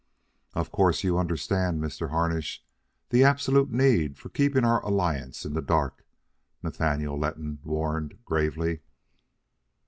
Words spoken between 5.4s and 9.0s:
in the dark," Nathaniel Letton warned gravely.